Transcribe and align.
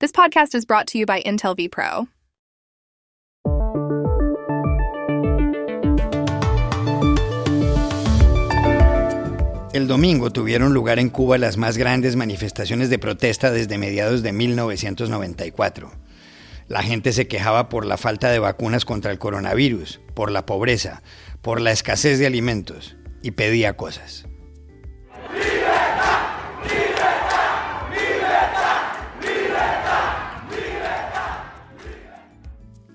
This 0.00 0.12
podcast 0.12 0.54
is 0.54 0.64
brought 0.64 0.86
to 0.92 0.98
you 0.98 1.06
by 1.06 1.20
Intel 1.22 1.56
vPro. 1.56 2.06
El 9.72 9.88
domingo 9.88 10.30
tuvieron 10.30 10.72
lugar 10.72 11.00
en 11.00 11.08
Cuba 11.08 11.36
las 11.36 11.56
más 11.56 11.76
grandes 11.76 12.14
manifestaciones 12.14 12.90
de 12.90 13.00
protesta 13.00 13.50
desde 13.50 13.76
mediados 13.76 14.22
de 14.22 14.30
1994. 14.30 15.90
La 16.68 16.84
gente 16.84 17.12
se 17.12 17.26
quejaba 17.26 17.68
por 17.68 17.84
la 17.84 17.96
falta 17.96 18.30
de 18.30 18.38
vacunas 18.38 18.84
contra 18.84 19.10
el 19.10 19.18
coronavirus, 19.18 20.00
por 20.14 20.30
la 20.30 20.46
pobreza, 20.46 21.02
por 21.42 21.60
la 21.60 21.72
escasez 21.72 22.20
de 22.20 22.26
alimentos 22.28 22.94
y 23.20 23.32
pedía 23.32 23.76
cosas. 23.76 24.27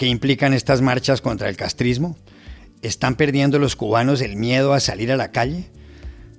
¿Qué 0.04 0.10
implican 0.10 0.54
estas 0.54 0.82
marchas 0.82 1.22
contra 1.22 1.48
el 1.48 1.56
castrismo? 1.56 2.18
¿Están 2.82 3.16
perdiendo 3.16 3.58
los 3.58 3.78
cubanos 3.78 4.20
el 4.20 4.36
miedo 4.36 4.74
a 4.74 4.82
salir 4.82 5.14
a 5.14 5.16
la 5.16 5.32
calle? 5.32 5.70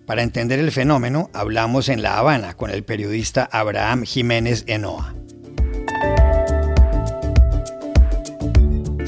Para 0.05 0.22
entender 0.22 0.59
el 0.59 0.70
fenómeno, 0.70 1.30
hablamos 1.32 1.88
en 1.88 2.02
La 2.02 2.19
Habana 2.19 2.58
con 2.58 2.69
el 2.69 2.84
periodista 2.84 3.48
Abraham 3.50 4.05
Jiménez 4.05 4.64
Enoa. 4.66 5.14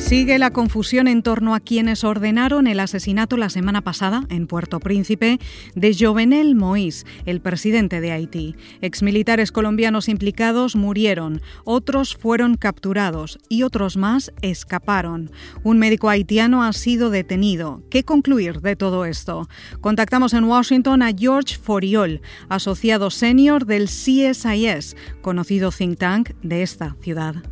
Sigue 0.07 0.39
la 0.39 0.53
confusión 0.53 1.09
en 1.09 1.21
torno 1.25 1.53
a 1.53 1.59
quienes 1.59 2.05
ordenaron 2.05 2.69
el 2.69 2.79
asesinato 2.79 3.37
la 3.37 3.51
semana 3.51 3.81
pasada 3.81 4.23
en 4.29 4.47
Puerto 4.47 4.79
Príncipe 4.79 5.41
de 5.75 5.97
Jovenel 5.99 6.55
Moïse, 6.55 7.05
el 7.25 7.41
presidente 7.41 8.01
de 8.01 8.13
Haití. 8.13 8.55
Exmilitares 8.83 9.51
colombianos 9.51 10.09
implicados 10.09 10.77
murieron, 10.77 11.43
otros 11.65 12.15
fueron 12.15 12.55
capturados 12.57 13.41
y 13.49 13.65
otros 13.65 13.97
más 13.97 14.33
escaparon. 14.43 15.33
Un 15.65 15.81
médico 15.81 16.09
haitiano 16.09 16.63
ha 16.63 16.73
sido 16.73 17.11
detenido. 17.11 17.83
¿Qué 17.91 18.05
concluir 18.05 18.61
de 18.61 18.77
todo 18.77 19.07
esto? 19.07 19.49
Contactamos 19.81 20.35
en 20.35 20.45
Washington 20.45 21.03
a 21.03 21.11
George 21.19 21.57
Foriol, 21.61 22.21
asociado 22.49 23.11
senior 23.11 23.67
del 23.67 23.87
CSIS, 23.87 24.97
conocido 25.21 25.73
think 25.73 25.99
tank 25.99 26.31
de 26.45 26.63
esta 26.63 26.95
ciudad. 27.01 27.43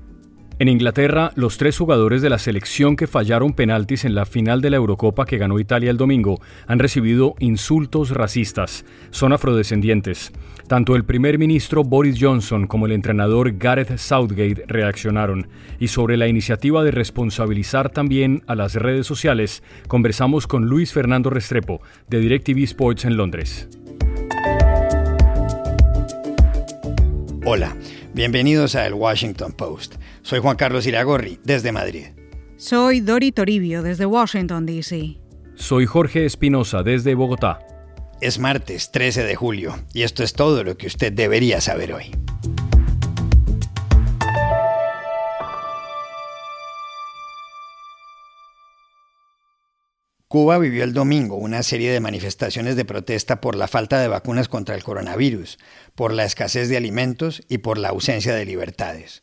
En 0.61 0.69
Inglaterra, 0.69 1.33
los 1.35 1.59
tres 1.59 1.77
jugadores 1.77 2.23
de 2.23 2.31
la 2.31 2.39
selección 2.39 2.95
que 2.95 3.09
fallaron 3.09 3.55
penaltis 3.55 4.05
en 4.05 4.15
la 4.15 4.25
final 4.25 4.61
de 4.61 4.71
la 4.71 4.77
Eurocopa 4.77 5.27
que 5.27 5.37
ganó 5.37 5.59
Italia 5.59 5.91
el 5.91 5.97
domingo 5.97 6.41
han 6.69 6.79
recibido 6.79 7.35
insultos 7.41 8.11
racistas. 8.11 8.85
Son 9.11 9.33
afrodescendientes. 9.33 10.33
Tanto 10.69 10.95
el 10.95 11.05
primer 11.05 11.39
ministro 11.41 11.83
Boris 11.83 12.19
Johnson 12.21 12.69
como 12.69 12.87
el 12.87 12.93
entrenador 12.93 13.59
Gareth 13.59 13.99
Southgate 13.99 14.63
reaccionaron. 14.69 15.49
Y 15.81 15.89
sobre 15.89 16.17
la 16.17 16.29
iniciativa 16.29 16.85
de 16.85 16.93
responsabilizar 16.93 17.91
también 17.91 18.45
a 18.47 18.55
las 18.55 18.77
redes 18.77 19.09
sociales, 19.09 19.65
conversamos 19.89 20.47
con 20.47 20.67
Luis 20.67 20.93
Fernando 20.93 21.31
Restrepo, 21.31 21.83
de 22.09 22.21
DirecTV 22.21 22.63
Sports 22.63 23.05
en 23.05 23.17
Londres. 23.17 23.69
Hola, 27.45 27.77
bienvenidos 28.15 28.77
a 28.77 28.87
El 28.87 28.95
Washington 28.95 29.53
Post. 29.53 29.97
Soy 30.23 30.39
Juan 30.41 30.57
Carlos 30.57 30.87
Iragorri, 30.87 31.41
desde 31.45 31.73
Madrid. 31.73 32.07
Soy 32.57 33.01
Dori 33.01 33.33
Toribio, 33.33 33.83
desde 33.83 34.07
Washington, 34.07 34.65
D.C. 34.65 35.19
Soy 35.57 35.87
Jorge 35.87 36.25
Espinosa, 36.25 36.83
desde 36.83 37.15
Bogotá. 37.15 37.59
Es 38.21 38.39
martes 38.39 38.93
13 38.93 39.25
de 39.25 39.35
julio 39.35 39.75
y 39.93 40.03
esto 40.03 40.23
es 40.23 40.33
todo 40.33 40.63
lo 40.65 40.77
que 40.77 40.87
usted 40.87 41.13
debería 41.13 41.61
saber 41.61 41.93
hoy. 41.93 42.13
Cuba 50.35 50.59
vivió 50.59 50.83
el 50.83 50.95
domingo 50.95 51.37
una 51.37 51.63
serie 51.63 51.93
de 51.93 52.01
manifestaciones 52.01 52.75
de 52.75 52.85
protesta 52.85 53.41
por 53.41 53.55
la 53.55 53.69
falta 53.69 54.01
de 54.01 54.09
vacunas 54.09 54.49
contra 54.49 54.75
el 54.75 54.83
coronavirus, 54.83 55.59
por 55.95 56.13
la 56.13 56.25
escasez 56.25 56.69
de 56.69 56.77
alimentos 56.77 57.45
y 57.49 57.59
por 57.59 57.79
la 57.79 57.91
ausencia 57.91 58.35
de 58.35 58.45
libertades. 58.45 59.23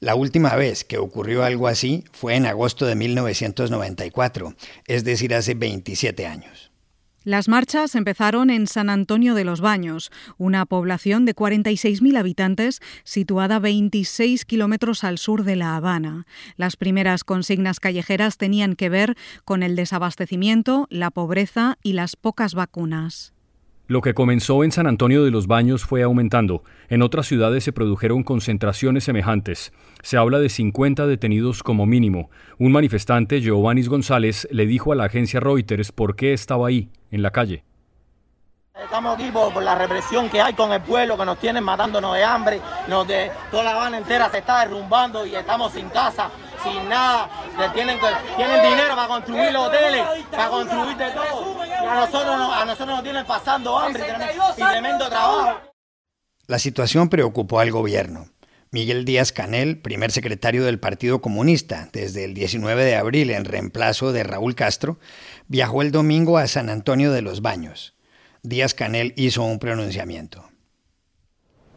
La 0.00 0.16
última 0.16 0.56
vez 0.56 0.82
que 0.82 0.98
ocurrió 0.98 1.44
algo 1.44 1.68
así 1.68 2.02
fue 2.10 2.34
en 2.34 2.44
agosto 2.44 2.86
de 2.86 2.96
1994, 2.96 4.56
es 4.88 5.04
decir, 5.04 5.32
hace 5.32 5.54
27 5.54 6.26
años. 6.26 6.67
Las 7.24 7.48
marchas 7.48 7.94
empezaron 7.94 8.48
en 8.48 8.66
San 8.66 8.88
Antonio 8.88 9.34
de 9.34 9.44
los 9.44 9.60
Baños, 9.60 10.10
una 10.38 10.64
población 10.66 11.24
de 11.24 11.34
46.000 11.34 12.16
habitantes 12.16 12.80
situada 13.02 13.58
26 13.58 14.44
kilómetros 14.44 15.02
al 15.02 15.18
sur 15.18 15.42
de 15.42 15.56
La 15.56 15.76
Habana. 15.76 16.26
Las 16.56 16.76
primeras 16.76 17.24
consignas 17.24 17.80
callejeras 17.80 18.38
tenían 18.38 18.76
que 18.76 18.88
ver 18.88 19.16
con 19.44 19.62
el 19.62 19.74
desabastecimiento, 19.74 20.86
la 20.90 21.10
pobreza 21.10 21.76
y 21.82 21.94
las 21.94 22.14
pocas 22.14 22.54
vacunas. 22.54 23.32
Lo 23.88 24.02
que 24.02 24.12
comenzó 24.12 24.64
en 24.64 24.70
San 24.70 24.86
Antonio 24.86 25.24
de 25.24 25.30
los 25.30 25.46
Baños 25.46 25.86
fue 25.86 26.02
aumentando. 26.02 26.62
En 26.90 27.00
otras 27.00 27.24
ciudades 27.24 27.64
se 27.64 27.72
produjeron 27.72 28.22
concentraciones 28.22 29.04
semejantes. 29.04 29.72
Se 30.02 30.18
habla 30.18 30.40
de 30.40 30.50
50 30.50 31.06
detenidos 31.06 31.62
como 31.62 31.86
mínimo. 31.86 32.28
Un 32.58 32.72
manifestante, 32.72 33.40
Giovanni 33.40 33.82
González, 33.84 34.46
le 34.50 34.66
dijo 34.66 34.92
a 34.92 34.94
la 34.94 35.04
agencia 35.04 35.40
Reuters 35.40 35.90
por 35.90 36.16
qué 36.16 36.34
estaba 36.34 36.68
ahí, 36.68 36.90
en 37.10 37.22
la 37.22 37.30
calle. 37.30 37.64
Estamos 38.74 39.14
aquí 39.14 39.30
por, 39.30 39.62
la 39.62 39.74
represión 39.74 40.28
que 40.28 40.42
hay 40.42 40.52
con 40.52 40.70
el 40.70 40.82
pueblo, 40.82 41.16
que 41.16 41.24
nos 41.24 41.38
tienen 41.38 41.64
matándonos 41.64 42.14
de 42.14 42.22
hambre, 42.22 42.60
nos 42.88 43.08
de, 43.08 43.30
toda 43.50 43.64
la 43.64 43.70
Habana 43.70 43.96
entera 43.96 44.28
se 44.28 44.38
está 44.38 44.60
derrumbando 44.60 45.24
y 45.24 45.34
estamos 45.34 45.72
sin 45.72 45.88
casa, 45.88 46.30
sin 46.62 46.88
nada. 46.88 47.28
Tienen, 47.74 47.98
tienen 48.36 48.62
dinero 48.62 48.94
para 48.94 49.08
construir 49.08 49.52
los 49.52 49.68
hoteles, 49.68 50.02
para 50.30 50.48
construir 50.48 50.96
de 50.96 51.10
todo. 51.10 51.56
Y 51.64 51.86
a 51.86 51.94
nosotros, 51.94 52.36
a 52.36 52.64
nosotros 52.64 52.88
nos 52.88 53.02
tienen 53.02 53.26
pasando 53.26 53.78
hambre 53.78 54.04
y 54.56 54.62
tremendo 54.62 55.08
trabajo. 55.08 55.60
La 56.46 56.58
situación 56.58 57.08
preocupó 57.08 57.60
al 57.60 57.70
gobierno. 57.70 58.26
Miguel 58.70 59.06
Díaz 59.06 59.32
Canel, 59.32 59.78
primer 59.80 60.10
secretario 60.10 60.62
del 60.64 60.78
Partido 60.78 61.22
Comunista 61.22 61.88
desde 61.92 62.24
el 62.24 62.34
19 62.34 62.84
de 62.84 62.96
abril 62.96 63.30
en 63.30 63.46
reemplazo 63.46 64.12
de 64.12 64.24
Raúl 64.24 64.54
Castro, 64.54 64.98
viajó 65.46 65.80
el 65.80 65.90
domingo 65.90 66.36
a 66.36 66.46
San 66.46 66.68
Antonio 66.68 67.10
de 67.10 67.22
los 67.22 67.40
Baños. 67.40 67.94
Díaz 68.42 68.74
Canel 68.74 69.14
hizo 69.16 69.42
un 69.42 69.58
pronunciamiento. 69.58 70.44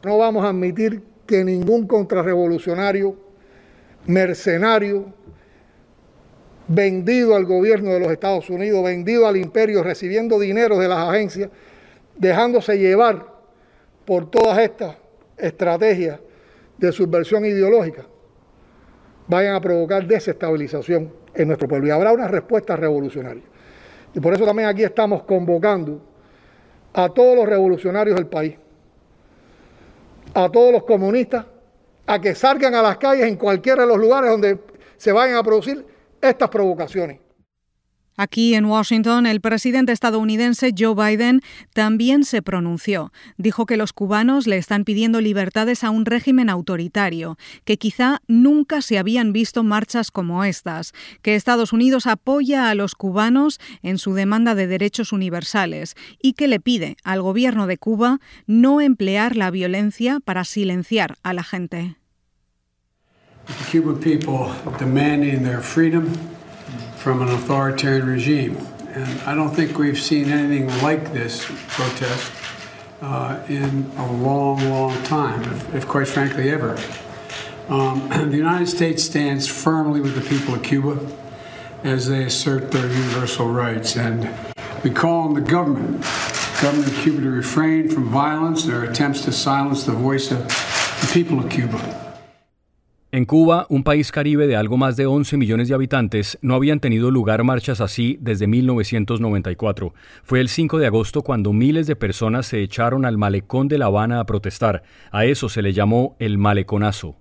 No 0.04 0.18
vamos 0.18 0.44
a 0.44 0.50
admitir 0.50 1.04
que 1.26 1.46
ningún 1.46 1.88
contrarrevolucionario, 1.88 3.16
mercenario, 4.06 5.14
vendido 6.68 7.36
al 7.36 7.46
gobierno 7.46 7.92
de 7.92 8.00
los 8.00 8.12
Estados 8.12 8.50
Unidos, 8.50 8.84
vendido 8.84 9.28
al 9.28 9.38
imperio, 9.38 9.84
recibiendo 9.84 10.40
dinero 10.40 10.78
de 10.78 10.88
las 10.88 11.10
agencias, 11.10 11.50
dejándose 12.18 12.78
llevar 12.78 13.26
por 14.06 14.30
todas 14.30 14.58
estas 14.60 14.96
estrategias 15.38 16.20
de 16.78 16.92
subversión 16.92 17.46
ideológica, 17.46 18.06
vayan 19.28 19.56
a 19.56 19.62
provocar 19.62 20.06
desestabilización 20.06 21.14
en 21.34 21.48
nuestro 21.48 21.68
pueblo. 21.68 21.88
Y 21.88 21.92
habrá 21.92 22.12
una 22.12 22.28
respuesta 22.28 22.76
revolucionaria. 22.76 23.44
Y 24.14 24.20
por 24.20 24.34
eso 24.34 24.46
también 24.46 24.68
aquí 24.68 24.84
estamos 24.84 25.24
convocando 25.24 26.02
a 26.94 27.10
todos 27.10 27.36
los 27.36 27.48
revolucionarios 27.48 28.16
del 28.16 28.28
país, 28.28 28.56
a 30.34 30.50
todos 30.50 30.72
los 30.74 30.84
comunistas, 30.84 31.46
a 32.12 32.20
que 32.20 32.36
salgan 32.36 32.76
a 32.76 32.82
las 32.82 32.98
calles 32.98 33.26
en 33.26 33.38
cualquiera 33.38 33.84
de 33.84 33.88
los 33.88 33.98
lugares 33.98 34.30
donde 34.30 34.60
se 34.98 35.14
vayan 35.14 35.38
a 35.38 35.44
producir 35.44 35.86
estas 36.22 36.50
provocaciones. 36.50 37.20
Aquí 38.18 38.54
en 38.54 38.66
Washington, 38.66 39.26
el 39.26 39.40
presidente 39.40 39.94
estadounidense 39.94 40.76
Joe 40.78 40.94
Biden 40.94 41.40
también 41.74 42.26
se 42.26 42.42
pronunció. 42.42 43.14
Dijo 43.38 43.66
que 43.66 43.78
los 43.78 43.94
cubanos 43.94 44.46
le 44.46 44.58
están 44.58 44.84
pidiendo 44.84 45.22
libertades 45.22 45.86
a 45.86 45.90
un 45.90 46.06
régimen 46.06 46.50
autoritario, 46.50 47.38
que 47.64 47.78
quizá 47.78 48.20
nunca 48.28 48.82
se 48.82 49.00
habían 49.00 49.32
visto 49.32 49.64
marchas 49.64 50.12
como 50.12 50.44
estas, 50.44 50.92
que 51.22 51.36
Estados 51.36 51.72
Unidos 51.72 52.06
apoya 52.06 52.70
a 52.70 52.76
los 52.76 52.94
cubanos 52.94 53.60
en 53.82 53.98
su 53.98 54.14
demanda 54.14 54.54
de 54.54 54.68
derechos 54.68 55.14
universales 55.14 55.96
y 56.22 56.34
que 56.34 56.50
le 56.50 56.60
pide 56.60 56.98
al 57.06 57.22
gobierno 57.22 57.66
de 57.66 57.78
Cuba 57.78 58.20
no 58.46 58.82
emplear 58.82 59.38
la 59.38 59.50
violencia 59.50 60.20
para 60.20 60.44
silenciar 60.44 61.16
a 61.24 61.34
la 61.34 61.44
gente. 61.44 62.01
From 66.98 67.22
an 67.22 67.30
authoritarian 67.30 68.08
regime. 68.08 68.58
And 68.94 69.22
I 69.22 69.34
don't 69.34 69.56
think 69.56 69.78
we've 69.78 70.00
seen 70.00 70.30
anything 70.30 70.68
like 70.82 71.14
this 71.14 71.46
protest 71.70 72.32
uh, 73.02 73.44
in 73.48 73.90
a 73.98 74.12
long, 74.12 74.70
long 74.70 75.02
time, 75.04 75.42
if, 75.44 75.76
if 75.76 75.88
quite 75.88 76.08
frankly 76.08 76.52
ever. 76.52 76.78
Um, 77.70 78.10
the 78.30 78.38
United 78.38 78.68
States 78.68 79.04
stands 79.04 79.48
firmly 79.48 80.02
with 80.02 80.16
the 80.16 80.22
people 80.22 80.54
of 80.54 80.62
Cuba 80.62 81.00
as 81.84 82.08
they 82.08 82.24
assert 82.26 82.72
their 82.72 82.88
universal 82.88 83.48
rights. 83.48 83.96
And 83.96 84.30
we 84.84 84.92
call 84.92 85.22
on 85.22 85.34
the 85.34 85.42
government, 85.42 86.02
government 86.62 86.92
of 86.92 86.98
Cuba, 87.00 87.22
to 87.22 87.30
refrain 87.30 87.90
from 87.90 88.10
violence 88.10 88.66
their 88.66 88.84
attempts 88.84 89.24
to 89.26 89.32
silence 89.32 89.86
the 89.86 89.94
voice 89.94 90.32
of 90.32 90.40
the 90.48 91.10
people 91.14 91.40
of 91.40 91.50
Cuba. 91.50 92.11
En 93.14 93.26
Cuba, 93.26 93.66
un 93.68 93.84
país 93.84 94.10
caribe 94.10 94.48
de 94.48 94.56
algo 94.56 94.78
más 94.78 94.96
de 94.96 95.06
11 95.06 95.36
millones 95.36 95.68
de 95.68 95.76
habitantes, 95.76 96.40
no 96.42 96.56
habían 96.56 96.80
tenido 96.80 97.12
lugar 97.12 97.44
marchas 97.44 97.82
así 97.82 98.18
desde 98.22 98.48
1994. 98.48 99.94
Fue 100.24 100.40
el 100.40 100.48
5 100.48 100.78
de 100.78 100.88
agosto 100.88 101.22
cuando 101.22 101.52
miles 101.52 101.88
de 101.88 101.98
personas 101.98 102.46
se 102.46 102.62
echaron 102.62 103.04
al 103.04 103.18
malecón 103.18 103.68
de 103.68 103.80
La 103.80 103.88
Habana 103.88 104.22
a 104.22 104.26
protestar. 104.26 104.84
A 105.12 105.26
eso 105.26 105.50
se 105.50 105.62
le 105.62 105.74
llamó 105.74 106.16
el 106.20 106.38
maleconazo. 106.38 107.21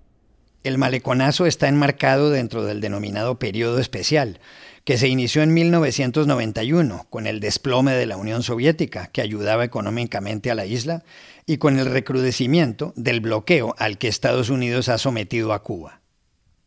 El 0.63 0.77
maleconazo 0.77 1.47
está 1.47 1.67
enmarcado 1.67 2.29
dentro 2.29 2.63
del 2.63 2.81
denominado 2.81 3.39
periodo 3.39 3.79
especial, 3.79 4.39
que 4.85 4.99
se 4.99 5.07
inició 5.07 5.41
en 5.41 5.55
1991 5.55 7.07
con 7.09 7.25
el 7.25 7.39
desplome 7.39 7.93
de 7.93 8.05
la 8.05 8.17
Unión 8.17 8.43
Soviética, 8.43 9.07
que 9.07 9.21
ayudaba 9.21 9.63
económicamente 9.63 10.51
a 10.51 10.55
la 10.55 10.67
isla, 10.67 11.03
y 11.47 11.57
con 11.57 11.79
el 11.79 11.87
recrudecimiento 11.87 12.93
del 12.95 13.21
bloqueo 13.21 13.73
al 13.79 13.97
que 13.97 14.07
Estados 14.07 14.51
Unidos 14.51 14.87
ha 14.87 14.99
sometido 14.99 15.53
a 15.53 15.63
Cuba. 15.63 16.00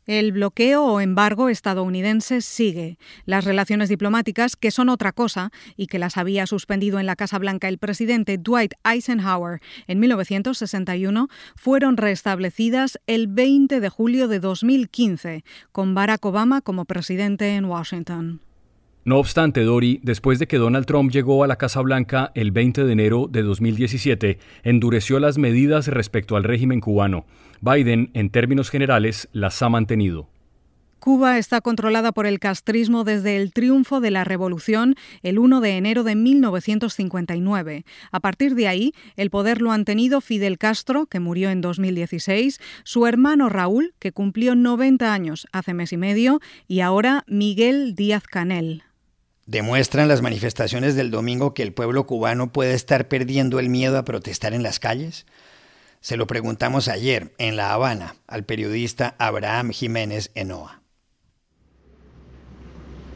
El 0.07 0.33
bloqueo 0.33 0.85
o 0.85 1.01
embargo 1.01 1.49
estadounidense 1.49 2.43
sigue. 2.43 2.99
Las 3.25 3.45
relaciones 3.45 3.89
diplomáticas, 3.89 4.55
que 4.55 4.71
son 4.71 4.91
otra 4.91 5.13
cosa 5.13 5.51
y 5.77 5.87
que 5.87 5.99
las 5.99 6.19
había 6.19 6.47
suspendido 6.47 7.01
en 7.01 7.07
la 7.07 7.17
Casa 7.17 7.39
Blanca 7.39 7.69
el 7.69 7.79
presidente 7.79 8.37
Dwight 8.37 8.75
Eisenhower 8.85 9.61
en 9.87 10.01
1961, 10.01 11.29
fueron 11.57 11.97
restablecidas 11.97 12.99
el 13.07 13.29
20 13.29 13.81
de 13.81 13.89
julio 13.89 14.29
de 14.29 14.41
2015, 14.41 15.45
con 15.73 15.95
Barack 15.95 16.25
Obama 16.27 16.61
como 16.61 16.85
presidente 16.85 17.55
en 17.55 17.65
Washington. 17.65 18.41
No 19.07 19.19
obstante, 19.19 19.65
Dori, 19.65 20.01
después 20.03 20.39
de 20.39 20.47
que 20.47 20.57
Donald 20.57 20.87
Trump 20.87 21.11
llegó 21.11 21.45
a 21.45 21.47
la 21.47 21.57
Casa 21.57 21.83
Blanca 21.83 22.33
el 22.35 22.53
20 22.53 22.85
de 22.85 22.93
enero 22.93 23.29
de 23.31 23.43
2017, 23.43 24.39
endureció 24.63 25.21
las 25.21 25.37
medidas 25.37 25.89
respecto 25.89 26.37
al 26.37 26.45
régimen 26.45 26.81
cubano. 26.81 27.27
Biden, 27.61 28.11
en 28.15 28.31
términos 28.31 28.71
generales, 28.71 29.29
las 29.33 29.61
ha 29.61 29.69
mantenido. 29.69 30.31
Cuba 31.01 31.37
está 31.37 31.61
controlada 31.61 32.13
por 32.13 32.25
el 32.25 32.39
castrismo 32.39 33.05
desde 33.05 33.37
el 33.37 33.53
triunfo 33.53 34.01
de 34.01 34.11
la 34.11 34.25
revolución 34.25 34.95
el 35.23 35.39
1 35.39 35.61
de 35.61 35.77
enero 35.77 36.03
de 36.03 36.15
1959. 36.15 37.85
A 38.11 38.21
partir 38.21 38.55
de 38.55 38.69
ahí, 38.69 38.95
el 39.17 39.29
poder 39.29 39.61
lo 39.61 39.71
han 39.71 39.85
tenido 39.85 40.23
Fidel 40.23 40.57
Castro, 40.57 41.05
que 41.05 41.21
murió 41.21 41.51
en 41.51 41.61
2016, 41.61 42.59
su 42.85 43.07
hermano 43.07 43.51
Raúl, 43.51 43.93
que 43.99 44.13
cumplió 44.13 44.55
90 44.55 45.13
años 45.13 45.47
hace 45.53 45.75
mes 45.75 45.93
y 45.93 45.99
medio, 45.99 46.41
y 46.69 46.81
ahora 46.81 47.25
Miguel 47.27 47.95
Díaz 47.95 48.23
Canel. 48.23 48.83
¿Demuestran 49.47 50.09
las 50.09 50.23
manifestaciones 50.23 50.97
del 50.97 51.11
domingo 51.11 51.53
que 51.53 51.63
el 51.63 51.75
pueblo 51.75 52.07
cubano 52.07 52.51
puede 52.51 52.73
estar 52.73 53.09
perdiendo 53.09 53.59
el 53.59 53.69
miedo 53.69 53.99
a 53.99 54.05
protestar 54.05 54.55
en 54.55 54.63
las 54.63 54.81
calles? 54.81 55.27
Se 56.01 56.17
lo 56.17 56.27
preguntamos 56.27 56.89
ayer 56.89 57.35
en 57.37 57.57
La 57.57 57.75
Habana 57.75 58.17
al 58.27 58.45
periodista 58.45 59.15
Abraham 59.19 59.71
Jiménez 59.71 60.31
Enoa. 60.35 60.81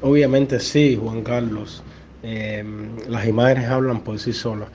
Obviamente 0.02 0.60
sí, 0.60 0.98
Juan 1.00 1.22
Carlos. 1.22 1.82
Eh, 2.22 2.62
las 3.08 3.26
imágenes 3.26 3.70
hablan 3.70 4.00
por 4.00 4.18
sí 4.18 4.34
solas. 4.34 4.68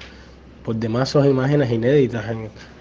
Por 0.65 0.75
demás 0.75 1.09
son 1.09 1.29
imágenes 1.29 1.71
inéditas 1.71 2.25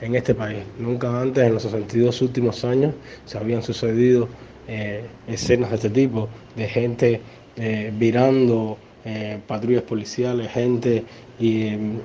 en, 0.01 0.15
este 0.15 0.35
país. 0.35 0.63
Nunca 0.79 1.21
antes, 1.21 1.45
en 1.45 1.53
los 1.53 1.63
62 1.65 2.23
últimos 2.23 2.65
años, 2.65 2.95
se 3.27 3.37
habían 3.37 3.63
sucedido 3.63 4.29
eh, 4.67 5.05
escenas 5.27 5.71
de 5.71 5.77
este 5.77 5.91
tipo, 5.91 6.29
de 6.57 6.69
gente 6.69 7.21
eh, 7.57 7.93
virando 7.99 8.79
eh, 9.05 9.39
patrullas 9.47 9.83
policiales, 9.83 10.51
gente 10.51 11.05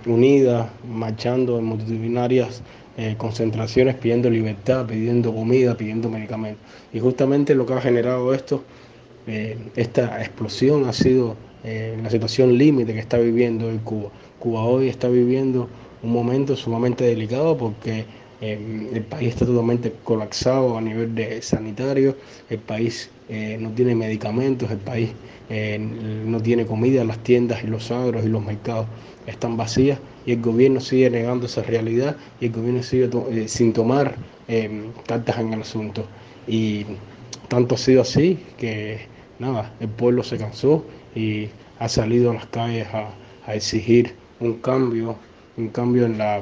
unida, 0.05 0.73
marchando 0.89 1.59
en 1.59 1.65
multitudinarias 1.65 2.63
eh, 2.97 3.15
concentraciones 3.17 3.95
pidiendo 3.95 4.29
libertad, 4.29 4.85
pidiendo 4.87 5.33
comida, 5.33 5.77
pidiendo 5.77 6.09
medicamentos. 6.09 6.61
Y 6.91 6.99
justamente 6.99 7.55
lo 7.55 7.65
que 7.65 7.73
ha 7.75 7.81
generado 7.81 8.33
esto, 8.33 8.63
esta 9.75 10.21
explosión 10.21 10.87
ha 10.87 10.93
sido 10.93 11.35
la 12.01 12.09
situación 12.09 12.57
límite 12.57 12.93
que 12.93 12.99
está 12.99 13.17
viviendo 13.17 13.67
hoy 13.67 13.77
Cuba. 13.83 14.09
Cuba 14.39 14.63
hoy 14.63 14.87
está 14.87 15.09
viviendo 15.09 15.67
un 16.01 16.11
momento 16.11 16.55
sumamente 16.55 17.03
delicado 17.03 17.57
porque 17.57 18.05
el 18.39 19.01
país 19.03 19.29
está 19.29 19.45
totalmente 19.45 19.93
colapsado 20.03 20.77
a 20.77 20.81
nivel 20.81 21.13
de 21.13 21.41
sanitario, 21.41 22.15
el 22.49 22.59
país 22.59 23.11
no 23.29 23.71
tiene 23.71 23.93
medicamentos, 23.93 24.71
el 24.71 24.77
país 24.77 25.11
eh, 25.49 25.79
no 25.79 26.41
tiene 26.41 26.65
comida, 26.65 27.05
las 27.05 27.19
tiendas 27.19 27.63
y 27.63 27.67
los 27.67 27.89
agros 27.89 28.25
y 28.25 28.27
los 28.27 28.43
mercados 28.43 28.85
están 29.27 29.55
vacías 29.55 29.97
y 30.25 30.33
el 30.33 30.41
gobierno 30.41 30.81
sigue 30.81 31.09
negando 31.09 31.45
esa 31.45 31.63
realidad 31.63 32.17
y 32.41 32.47
el 32.47 32.51
gobierno 32.51 32.83
sigue 32.83 33.09
eh, 33.31 33.47
sin 33.47 33.71
tomar 33.71 34.15
em, 34.49 34.91
cartas 35.05 35.37
en 35.39 35.53
el 35.53 35.61
asunto. 35.61 36.05
Y 36.47 36.85
tanto 37.47 37.75
ha 37.75 37.77
sido 37.77 38.01
así 38.01 38.39
que 38.57 38.99
nada, 39.39 39.73
el 39.79 39.87
pueblo 39.87 40.21
se 40.23 40.37
cansó 40.37 40.83
y 41.15 41.47
ha 41.79 41.87
salido 41.87 42.31
a 42.31 42.33
las 42.33 42.45
calles 42.47 42.87
a, 42.93 43.09
exigir 43.53 44.13
un 44.41 44.55
cambio, 44.55 45.15
un 45.55 45.69
cambio 45.69 46.05
en, 46.05 46.17
la, 46.17 46.41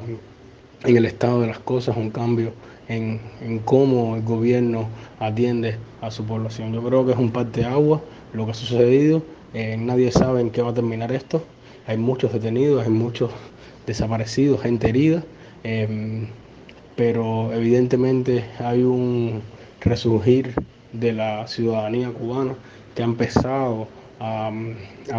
en 0.83 0.97
el 0.97 1.05
estado 1.05 1.41
de 1.41 1.47
las 1.47 1.59
cosas, 1.59 1.95
un 1.95 2.09
cambio 2.09 2.51
en, 2.87 3.19
en, 3.41 3.59
cómo 3.59 4.15
el 4.15 4.23
gobierno 4.23 4.87
atiende 5.19 5.77
a 6.01 6.11
su 6.11 6.23
población. 6.25 6.73
Yo 6.73 6.83
creo 6.83 7.05
que 7.05 7.13
es 7.13 7.17
un 7.17 7.31
parte 7.31 7.65
agua 7.65 8.01
lo 8.33 8.45
que 8.45 8.51
ha 8.51 8.55
sucedido. 8.55 9.23
Eh, 9.53 9.77
nadie 9.77 10.11
sabe 10.11 10.41
en 10.41 10.49
qué 10.49 10.61
va 10.61 10.71
a 10.71 10.73
terminar 10.73 11.11
esto. 11.11 11.43
Hay 11.87 11.97
muchos 11.97 12.33
detenidos, 12.33 12.83
hay 12.83 12.91
muchos 12.91 13.31
desaparecidos, 13.85 14.61
gente 14.61 14.89
herida, 14.89 15.23
em, 15.63 16.27
pero 16.95 17.53
evidentemente 17.53 18.43
hay 18.59 18.83
un 18.83 19.41
resurgir 19.81 20.53
de 20.93 21.13
la 21.13 21.47
ciudadanía 21.47 22.09
cubana 22.09 22.55
que 22.95 23.03
ha 23.03 23.05
empezado 23.05 23.87
a, 24.19 24.51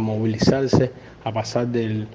movilizarse, 0.00 0.90
a 1.24 1.32
pasar 1.32 1.68
del, 1.68 2.08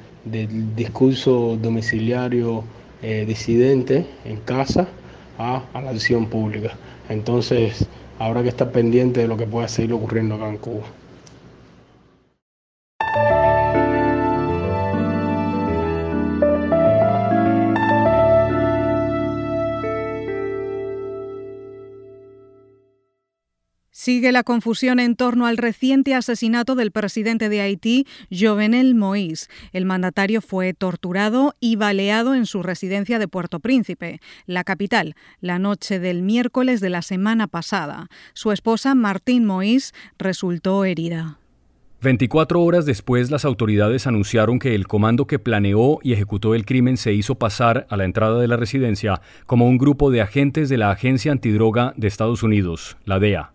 discurso 0.75 1.57
domiciliario 1.59 2.63
eh, 3.01 3.25
disidente 3.25 4.05
en 4.25 4.37
casa 4.41 4.87
a, 5.37 5.69
a 5.73 5.81
la 5.81 5.91
acción 5.91 6.29
pública. 6.29 6.79
Entonces, 7.07 7.89
habrá 8.17 8.43
que 8.43 8.49
estar 8.49 8.71
pendiente 8.71 9.21
de 9.21 9.27
lo 9.27 9.37
que 9.37 9.47
pueda 9.47 9.67
seguir 9.67 9.93
ocurriendo 9.93 10.35
acá 10.35 10.49
en 10.49 10.57
Cuba. 10.57 11.00
Sigue 23.93 24.31
la 24.31 24.43
confusión 24.43 25.01
en 25.01 25.17
torno 25.17 25.47
al 25.47 25.57
reciente 25.57 26.15
asesinato 26.15 26.75
del 26.75 26.91
presidente 26.91 27.49
de 27.49 27.59
Haití, 27.59 28.07
Jovenel 28.31 28.95
Moïse. 28.95 29.49
El 29.73 29.83
mandatario 29.83 30.41
fue 30.41 30.73
torturado 30.73 31.55
y 31.59 31.75
baleado 31.75 32.33
en 32.33 32.45
su 32.45 32.63
residencia 32.63 33.19
de 33.19 33.27
Puerto 33.27 33.59
Príncipe, 33.59 34.21
la 34.45 34.63
capital, 34.63 35.15
la 35.41 35.59
noche 35.59 35.99
del 35.99 36.21
miércoles 36.21 36.79
de 36.79 36.89
la 36.89 37.01
semana 37.01 37.47
pasada. 37.47 38.07
Su 38.33 38.53
esposa, 38.53 38.95
Martín 38.95 39.45
Moïse, 39.45 39.93
resultó 40.17 40.85
herida. 40.85 41.37
24 42.01 42.61
horas 42.61 42.85
después, 42.85 43.29
las 43.29 43.43
autoridades 43.43 44.07
anunciaron 44.07 44.57
que 44.57 44.73
el 44.73 44.87
comando 44.87 45.27
que 45.27 45.37
planeó 45.37 45.99
y 46.01 46.13
ejecutó 46.13 46.55
el 46.55 46.65
crimen 46.65 46.95
se 46.95 47.11
hizo 47.11 47.35
pasar 47.35 47.87
a 47.89 47.97
la 47.97 48.05
entrada 48.05 48.39
de 48.39 48.47
la 48.47 48.55
residencia 48.55 49.21
como 49.45 49.67
un 49.67 49.77
grupo 49.77 50.11
de 50.11 50.21
agentes 50.21 50.69
de 50.69 50.77
la 50.77 50.91
Agencia 50.91 51.33
Antidroga 51.33 51.93
de 51.97 52.07
Estados 52.07 52.41
Unidos, 52.41 52.95
la 53.03 53.19
DEA. 53.19 53.51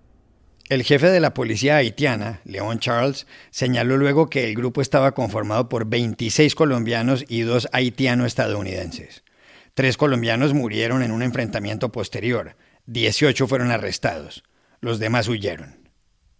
El 0.68 0.82
jefe 0.82 1.10
de 1.10 1.20
la 1.20 1.32
policía 1.32 1.76
haitiana, 1.76 2.40
León 2.44 2.80
Charles, 2.80 3.28
señaló 3.50 3.96
luego 3.96 4.28
que 4.28 4.48
el 4.48 4.56
grupo 4.56 4.80
estaba 4.80 5.14
conformado 5.14 5.68
por 5.68 5.86
26 5.86 6.56
colombianos 6.56 7.24
y 7.28 7.42
dos 7.42 7.68
haitiano-estadounidenses. 7.70 9.22
Tres 9.74 9.96
colombianos 9.96 10.54
murieron 10.54 11.04
en 11.04 11.12
un 11.12 11.22
enfrentamiento 11.22 11.92
posterior, 11.92 12.56
18 12.86 13.46
fueron 13.46 13.70
arrestados, 13.70 14.42
los 14.80 14.98
demás 14.98 15.28
huyeron. 15.28 15.85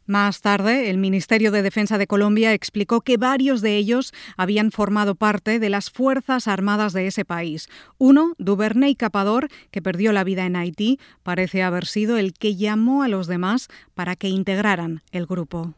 Más 0.06 0.40
tarde, 0.40 0.88
el 0.88 0.98
Ministerio 0.98 1.50
de 1.50 1.62
Defensa 1.62 1.98
de 1.98 2.06
Colombia 2.06 2.52
explicó 2.52 3.00
que 3.00 3.16
varios 3.16 3.60
de 3.60 3.76
ellos 3.76 4.14
habían 4.36 4.70
formado 4.70 5.16
parte 5.16 5.58
de 5.58 5.68
las 5.68 5.90
Fuerzas 5.90 6.46
Armadas 6.46 6.92
de 6.92 7.08
ese 7.08 7.24
país. 7.24 7.68
Uno, 7.98 8.34
Duvernay 8.38 8.94
Capador, 8.94 9.48
que 9.72 9.82
perdió 9.82 10.12
la 10.12 10.22
vida 10.22 10.46
en 10.46 10.54
Haití, 10.54 11.00
parece 11.24 11.64
haber 11.64 11.86
sido 11.86 12.18
el 12.18 12.34
que 12.34 12.54
llamó 12.54 13.02
a 13.02 13.08
los 13.08 13.26
demás 13.26 13.66
para 13.94 14.14
que 14.14 14.28
integraran 14.28 15.02
el 15.10 15.26
grupo. 15.26 15.74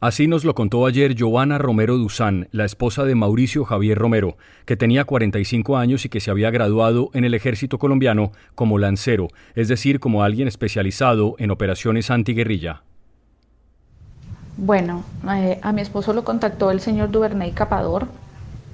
Así 0.00 0.26
nos 0.26 0.44
lo 0.44 0.54
contó 0.54 0.84
ayer 0.84 1.16
Joana 1.18 1.56
Romero 1.56 1.96
Duzán, 1.96 2.48
la 2.52 2.66
esposa 2.66 3.04
de 3.04 3.14
Mauricio 3.14 3.64
Javier 3.64 3.96
Romero, 3.96 4.36
que 4.66 4.76
tenía 4.76 5.06
45 5.06 5.78
años 5.78 6.04
y 6.04 6.10
que 6.10 6.20
se 6.20 6.30
había 6.30 6.50
graduado 6.50 7.08
en 7.14 7.24
el 7.24 7.32
ejército 7.32 7.78
colombiano 7.78 8.32
como 8.54 8.78
lancero, 8.78 9.28
es 9.54 9.68
decir, 9.68 10.00
como 10.00 10.22
alguien 10.22 10.48
especializado 10.48 11.36
en 11.38 11.50
operaciones 11.50 12.10
antiguerrilla. 12.10 12.82
Bueno, 14.56 15.04
eh, 15.28 15.58
a 15.62 15.72
mi 15.72 15.80
esposo 15.82 16.12
lo 16.12 16.24
contactó 16.24 16.70
el 16.70 16.80
señor 16.80 17.10
Duvernay 17.10 17.52
Capador, 17.52 18.08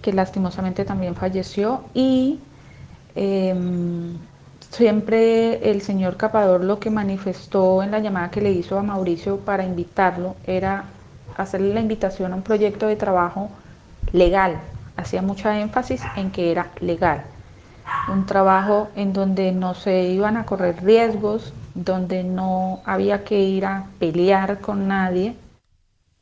que 0.02 0.12
lastimosamente 0.12 0.84
también 0.84 1.14
falleció, 1.16 1.90
y 1.94 2.46
em, 3.14 4.28
siempre 4.70 5.70
el 5.70 5.80
señor 5.82 6.16
Capador 6.16 6.64
lo 6.64 6.78
que 6.80 6.90
manifestó 6.90 7.82
en 7.82 7.90
la 7.92 7.98
llamada 8.00 8.30
que 8.30 8.42
le 8.42 8.52
hizo 8.52 8.78
a 8.78 8.82
Mauricio 8.82 9.38
para 9.40 9.64
invitarlo 9.64 10.36
era 10.44 10.84
hacerle 11.36 11.74
la 11.74 11.80
invitación 11.80 12.32
a 12.32 12.36
un 12.36 12.42
proyecto 12.42 12.86
de 12.86 12.96
trabajo 12.96 13.50
legal. 14.12 14.60
Hacía 14.96 15.22
mucha 15.22 15.60
énfasis 15.60 16.10
en 16.14 16.30
que 16.30 16.50
era 16.50 16.72
legal. 16.80 17.24
Un 18.06 18.26
trabajo 18.26 18.90
en 18.96 19.12
donde 19.14 19.52
no 19.52 19.74
se 19.74 20.04
iban 20.04 20.36
a 20.36 20.44
correr 20.46 20.82
riesgos, 20.84 21.54
donde 21.74 22.24
no 22.24 22.82
había 22.84 23.24
que 23.24 23.40
ir 23.40 23.64
a 23.66 23.86
pelear 23.98 24.60
con 24.60 24.88
nadie. 24.88 25.36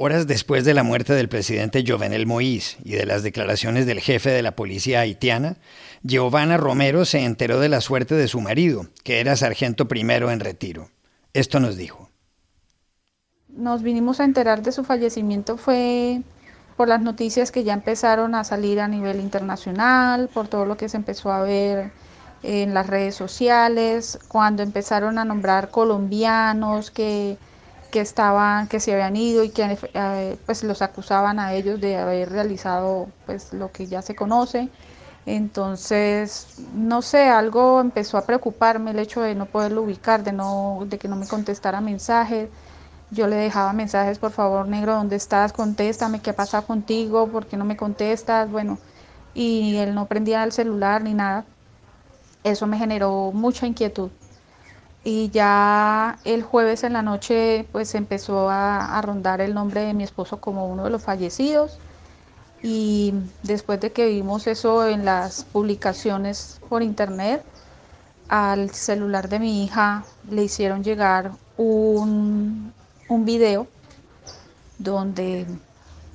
Horas 0.01 0.29
después 0.29 0.65
de 0.65 0.75
la 0.75 0.85
muerte 0.85 1.13
del 1.13 1.29
presidente 1.29 1.83
Jovenel 1.85 2.25
Moïse 2.25 2.77
y 2.85 2.93
de 2.93 3.05
las 3.05 3.25
declaraciones 3.25 3.85
del 3.85 3.99
jefe 3.99 4.31
de 4.31 4.43
la 4.43 4.55
policía 4.55 5.01
haitiana, 5.01 5.57
Giovanna 6.05 6.57
Romero 6.57 7.05
se 7.05 7.25
enteró 7.25 7.59
de 7.59 7.69
la 7.69 7.81
suerte 7.81 8.15
de 8.15 8.29
su 8.29 8.41
marido, 8.41 8.87
que 9.03 9.19
era 9.19 9.35
sargento 9.35 9.89
primero 9.89 10.31
en 10.31 10.39
retiro. 10.39 10.89
Esto 11.35 11.59
nos 11.59 11.77
dijo. 11.77 12.11
Nos 13.49 13.83
vinimos 13.83 14.21
a 14.21 14.25
enterar 14.25 14.63
de 14.63 14.71
su 14.71 14.85
fallecimiento 14.85 15.57
fue 15.57 16.23
por 16.77 16.87
las 16.87 17.01
noticias 17.01 17.51
que 17.51 17.65
ya 17.65 17.75
empezaron 17.75 18.37
a 18.37 18.45
salir 18.45 18.79
a 18.79 18.87
nivel 18.87 19.19
internacional, 19.19 20.29
por 20.33 20.47
todo 20.47 20.65
lo 20.65 20.77
que 20.77 20.89
se 20.89 20.97
empezó 20.97 21.33
a 21.33 21.43
ver 21.43 21.91
en 22.45 22.73
las 22.73 22.87
redes 22.87 23.17
sociales, 23.17 24.21
cuando 24.29 24.63
empezaron 24.63 25.19
a 25.19 25.25
nombrar 25.25 25.71
colombianos 25.73 26.93
que, 26.93 27.37
que 27.91 28.01
estaban, 28.01 28.69
que 28.69 28.81
se 28.81 28.93
habían 28.93 29.17
ido 29.17 29.45
y 29.45 29.51
que 29.51 29.79
eh, 29.95 30.37
pues 30.47 30.63
los 30.65 30.83
acusaban 30.83 31.39
a 31.41 31.55
ellos 31.55 31.81
de 31.81 31.97
haber 31.97 32.31
realizado 32.31 33.09
pues 33.27 33.53
lo 33.53 33.73
que 33.73 33.87
ya 33.87 34.03
se 34.03 34.15
conoce. 34.15 34.71
Entonces, 35.27 36.49
no 36.75 37.03
sé, 37.03 37.29
algo 37.29 37.81
empezó 37.81 38.19
a 38.19 38.27
preocuparme 38.27 38.93
el 38.93 38.99
hecho 38.99 39.21
de 39.23 39.35
no 39.35 39.47
poderlo 39.47 39.83
ubicar, 39.83 40.23
de 40.25 40.33
no, 40.33 40.85
de 40.87 40.99
que 40.99 41.09
no 41.09 41.17
me 41.17 41.27
contestara 41.29 41.81
mensajes. 41.81 42.49
Yo 43.11 43.27
le 43.27 43.37
dejaba 43.37 43.73
mensajes, 43.73 44.19
por 44.19 44.33
favor, 44.33 44.69
negro, 44.69 44.95
¿dónde 44.95 45.17
estás? 45.17 45.53
Contéstame, 45.53 46.21
¿qué 46.23 46.33
pasa 46.35 46.63
contigo? 46.63 47.29
¿Por 47.31 47.47
qué 47.47 47.57
no 47.57 47.65
me 47.65 47.77
contestas? 47.77 48.51
Bueno, 48.51 48.79
y 49.35 49.77
él 49.77 49.95
no 49.95 50.07
prendía 50.07 50.45
el 50.45 50.53
celular 50.53 51.03
ni 51.05 51.15
nada 51.15 51.47
eso 52.43 52.67
me 52.67 52.79
generó 52.79 53.33
mucha 53.33 53.67
inquietud. 53.67 54.11
Y 55.05 55.31
ya 55.31 56.19
el 56.25 56.43
jueves 56.43 56.83
en 56.85 56.93
la 56.93 57.03
noche 57.03 57.67
pues 57.73 57.95
empezó 57.95 58.51
a, 58.51 59.01
rondar 59.03 59.41
el 59.41 59.55
nombre 59.55 59.83
de 59.83 59.95
mi 59.95 60.05
esposo 60.05 60.41
como 60.41 60.67
uno 60.67 60.85
de 60.85 60.91
los 60.91 61.03
fallecidos. 61.03 61.79
Y 62.63 63.15
después 63.43 63.81
de 63.81 63.93
que 63.93 64.09
vimos 64.09 64.47
eso 64.47 64.87
en 64.87 65.05
las 65.05 65.45
publicaciones 65.45 66.61
por 66.69 66.83
internet, 66.83 67.45
al 68.29 68.71
celular 68.71 69.29
de 69.29 69.39
mi 69.39 69.65
hija 69.65 70.05
le 70.31 70.45
hicieron 70.45 70.83
llegar 70.83 71.33
un, 71.57 72.73
un 73.09 73.25
video 73.25 73.67
donde 74.79 75.47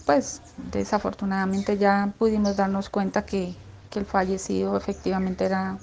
pues 0.05 0.41
desafortunadamente 0.71 1.77
ya 1.77 2.13
pudimos 2.17 2.55
darnos 2.57 2.89
cuenta 2.89 3.25
que, 3.25 3.55
que 3.89 3.99
el 3.99 4.05
fallecido 4.05 4.75
efectivamente 4.77 5.45
era 5.45 5.77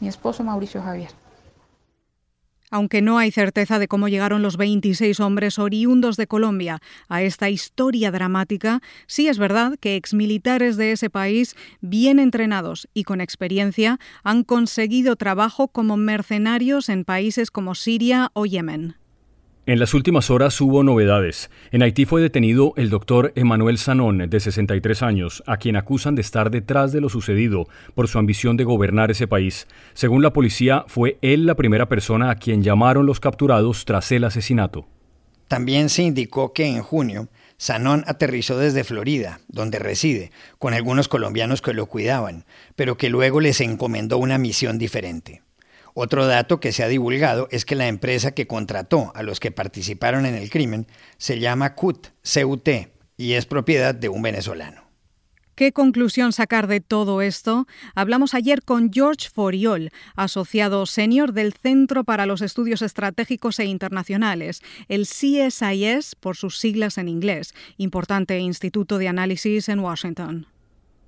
mi 0.00 0.08
esposo 0.08 0.42
Mauricio 0.42 0.82
Javier. 0.82 1.19
Aunque 2.70 3.02
no 3.02 3.18
hay 3.18 3.32
certeza 3.32 3.78
de 3.78 3.88
cómo 3.88 4.08
llegaron 4.08 4.42
los 4.42 4.56
26 4.56 5.18
hombres 5.20 5.58
oriundos 5.58 6.16
de 6.16 6.28
Colombia 6.28 6.80
a 7.08 7.22
esta 7.22 7.50
historia 7.50 8.12
dramática, 8.12 8.80
sí 9.06 9.26
es 9.26 9.38
verdad 9.38 9.76
que 9.80 9.96
exmilitares 9.96 10.76
de 10.76 10.92
ese 10.92 11.10
país, 11.10 11.56
bien 11.80 12.20
entrenados 12.20 12.88
y 12.94 13.04
con 13.04 13.20
experiencia, 13.20 13.98
han 14.22 14.44
conseguido 14.44 15.16
trabajo 15.16 15.68
como 15.68 15.96
mercenarios 15.96 16.88
en 16.88 17.04
países 17.04 17.50
como 17.50 17.74
Siria 17.74 18.30
o 18.34 18.46
Yemen. 18.46 18.99
En 19.70 19.78
las 19.78 19.94
últimas 19.94 20.30
horas 20.30 20.60
hubo 20.60 20.82
novedades. 20.82 21.48
En 21.70 21.84
Haití 21.84 22.04
fue 22.04 22.20
detenido 22.20 22.72
el 22.76 22.90
doctor 22.90 23.32
Emanuel 23.36 23.78
Sanón, 23.78 24.18
de 24.18 24.40
63 24.40 25.00
años, 25.04 25.44
a 25.46 25.58
quien 25.58 25.76
acusan 25.76 26.16
de 26.16 26.22
estar 26.22 26.50
detrás 26.50 26.90
de 26.90 27.00
lo 27.00 27.08
sucedido 27.08 27.68
por 27.94 28.08
su 28.08 28.18
ambición 28.18 28.56
de 28.56 28.64
gobernar 28.64 29.12
ese 29.12 29.28
país. 29.28 29.68
Según 29.94 30.24
la 30.24 30.32
policía, 30.32 30.84
fue 30.88 31.18
él 31.22 31.46
la 31.46 31.54
primera 31.54 31.88
persona 31.88 32.30
a 32.30 32.34
quien 32.34 32.64
llamaron 32.64 33.06
los 33.06 33.20
capturados 33.20 33.84
tras 33.84 34.10
el 34.10 34.24
asesinato. 34.24 34.88
También 35.46 35.88
se 35.88 36.02
indicó 36.02 36.52
que 36.52 36.66
en 36.66 36.82
junio 36.82 37.28
Sanón 37.56 38.02
aterrizó 38.08 38.58
desde 38.58 38.82
Florida, 38.82 39.38
donde 39.46 39.78
reside, 39.78 40.32
con 40.58 40.74
algunos 40.74 41.06
colombianos 41.06 41.62
que 41.62 41.74
lo 41.74 41.86
cuidaban, 41.86 42.44
pero 42.74 42.96
que 42.96 43.08
luego 43.08 43.40
les 43.40 43.60
encomendó 43.60 44.18
una 44.18 44.36
misión 44.36 44.78
diferente. 44.78 45.42
Otro 45.94 46.26
dato 46.26 46.60
que 46.60 46.72
se 46.72 46.82
ha 46.82 46.88
divulgado 46.88 47.48
es 47.50 47.64
que 47.64 47.74
la 47.74 47.88
empresa 47.88 48.32
que 48.32 48.46
contrató 48.46 49.12
a 49.14 49.22
los 49.22 49.40
que 49.40 49.50
participaron 49.50 50.26
en 50.26 50.34
el 50.34 50.50
crimen 50.50 50.86
se 51.18 51.38
llama 51.38 51.74
CUT, 51.74 52.08
CUT, 52.22 52.68
y 53.16 53.32
es 53.32 53.46
propiedad 53.46 53.94
de 53.94 54.08
un 54.08 54.22
venezolano. 54.22 54.90
¿Qué 55.60 55.72
conclusión 55.72 56.32
sacar 56.32 56.68
de 56.68 56.80
todo 56.80 57.20
esto? 57.20 57.66
Hablamos 57.94 58.32
ayer 58.32 58.62
con 58.62 58.90
George 58.90 59.28
Foriol, 59.28 59.90
asociado 60.16 60.86
senior 60.86 61.34
del 61.34 61.52
Centro 61.52 62.02
para 62.02 62.24
los 62.24 62.40
Estudios 62.40 62.80
Estratégicos 62.80 63.58
e 63.58 63.66
Internacionales, 63.66 64.62
el 64.88 65.02
CSIS 65.02 66.14
por 66.18 66.38
sus 66.38 66.58
siglas 66.58 66.96
en 66.96 67.08
inglés, 67.08 67.52
importante 67.76 68.38
instituto 68.38 68.96
de 68.96 69.08
análisis 69.08 69.68
en 69.68 69.80
Washington. 69.80 70.46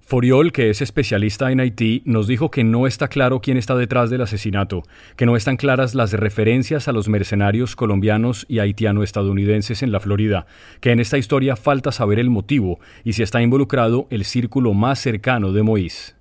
Foriol, 0.04 0.52
que 0.52 0.68
es 0.68 0.82
especialista 0.82 1.52
en 1.52 1.60
Haití, 1.60 2.02
nos 2.04 2.26
dijo 2.26 2.50
que 2.50 2.64
no 2.64 2.86
está 2.86 3.08
claro 3.08 3.40
quién 3.40 3.56
está 3.56 3.76
detrás 3.76 4.10
del 4.10 4.20
asesinato, 4.20 4.82
que 5.16 5.26
no 5.26 5.36
están 5.36 5.56
claras 5.56 5.94
las 5.94 6.12
referencias 6.12 6.88
a 6.88 6.92
los 6.92 7.08
mercenarios 7.08 7.76
colombianos 7.76 8.44
y 8.48 8.58
haitiano-estadounidenses 8.58 9.82
en 9.82 9.92
la 9.92 10.00
Florida, 10.00 10.46
que 10.80 10.90
en 10.90 11.00
esta 11.00 11.18
historia 11.18 11.56
falta 11.56 11.92
saber 11.92 12.18
el 12.18 12.30
motivo 12.30 12.80
y 13.04 13.14
si 13.14 13.22
está 13.22 13.40
involucrado 13.40 14.06
el 14.10 14.24
círculo 14.24 14.74
más 14.74 14.98
cercano 14.98 15.52
de 15.52 15.62
Moïse. 15.62 16.14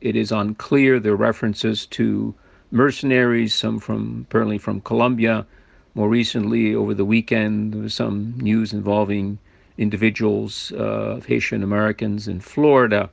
It 0.00 0.16
is 0.16 0.30
unclear 0.30 1.00
the 1.00 1.14
references 1.14 1.86
to 1.90 2.34
mercenaries, 2.70 3.52
some 3.52 3.78
apparently 4.28 4.58
from 4.58 4.80
Colombia. 4.80 5.46
More 5.94 6.08
recently, 6.08 6.74
over 6.74 6.94
the 6.94 7.04
weekend, 7.04 7.72
there 7.72 7.82
was 7.82 7.94
some 7.94 8.34
news 8.38 8.72
involving 8.72 9.38
individuals, 9.78 10.72
uh, 10.72 11.20
Haitian 11.26 11.62
Americans 11.62 12.28
in 12.28 12.40
Florida. 12.40 13.10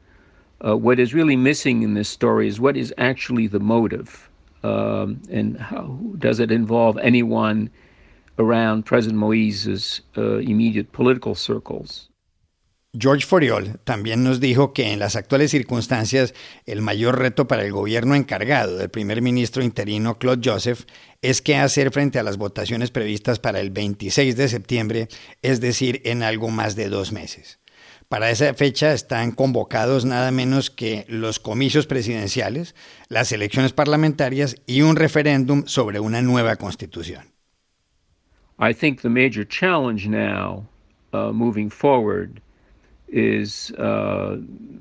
Uh, 0.64 0.78
what 0.78 1.00
is 1.00 1.14
really 1.14 1.36
missing 1.36 1.82
in 1.82 1.96
this 1.96 2.10
story 2.10 2.48
is 2.48 2.60
what 2.60 2.78
is 2.78 2.94
actually 2.98 3.48
the 3.48 3.60
motive, 3.60 4.30
um, 4.64 5.20
and 5.32 5.58
how 5.58 5.98
does 6.20 6.40
it 6.40 6.52
involve 6.52 6.98
anyone 7.00 7.70
around 8.38 8.86
President 8.86 9.20
Moise's 9.20 10.02
uh, 10.18 10.38
immediate 10.38 10.92
political 10.92 11.34
circles? 11.34 12.11
George 12.94 13.26
Foriol 13.26 13.80
también 13.86 14.22
nos 14.22 14.42
dijo 14.42 14.74
que 14.74 14.92
en 14.92 15.00
las 15.00 15.16
actuales 15.16 15.52
circunstancias 15.52 16.34
el 16.66 16.82
mayor 16.82 17.20
reto 17.20 17.48
para 17.48 17.64
el 17.64 17.72
gobierno 17.72 18.16
encargado 18.16 18.76
del 18.76 18.90
primer 18.90 19.22
ministro 19.22 19.64
interino 19.64 20.20
Claude 20.20 20.42
Joseph 20.44 20.84
es 21.22 21.42
qué 21.42 21.56
hacer 21.56 21.92
frente 21.92 22.20
a 22.20 22.24
las 22.24 22.36
votaciones 22.36 22.92
previstas 22.92 23.40
para 23.40 23.62
el 23.62 23.70
26 23.70 24.36
de 24.36 24.50
septiembre, 24.50 25.08
es 25.42 25.62
decir, 25.62 26.02
en 26.04 26.22
algo 26.22 26.50
más 26.50 26.76
de 26.76 26.90
dos 26.90 27.14
meses. 27.14 27.60
Para 28.10 28.30
esa 28.30 28.54
fecha 28.56 28.92
están 28.92 29.32
convocados 29.32 30.04
nada 30.04 30.32
menos 30.32 30.70
que 30.70 31.06
los 31.08 31.40
comicios 31.40 31.88
presidenciales, 31.88 32.76
las 33.08 33.32
elecciones 33.32 33.72
parlamentarias 33.72 34.58
y 34.68 34.82
un 34.82 34.98
referéndum 34.98 35.64
sobre 35.66 36.02
una 36.02 36.22
nueva 36.22 36.58
constitución. 36.58 37.32
I 38.60 38.74
think 38.74 39.00
the 39.02 39.10
major 39.10 39.48
challenge 39.48 40.10
now, 40.10 40.66
uh, 41.14 41.32
moving 41.32 41.70
is 43.12 43.72
uh, 43.72 44.38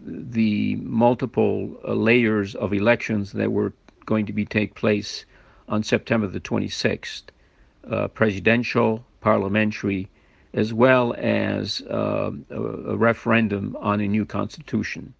the 0.06 0.76
multiple 0.76 1.76
uh, 1.86 1.92
layers 1.92 2.54
of 2.54 2.72
elections 2.72 3.32
that 3.32 3.52
were 3.52 3.72
going 4.06 4.26
to 4.26 4.32
be 4.32 4.44
take 4.44 4.74
place 4.74 5.24
on 5.68 5.82
September 5.82 6.26
the 6.26 6.40
26th, 6.40 7.22
uh, 7.90 8.08
presidential, 8.08 9.04
parliamentary, 9.20 10.08
as 10.54 10.72
well 10.72 11.14
as 11.18 11.82
uh, 11.82 12.30
a, 12.50 12.62
a 12.62 12.96
referendum 12.96 13.76
on 13.80 14.00
a 14.00 14.08
new 14.08 14.24
constitution. 14.24 15.14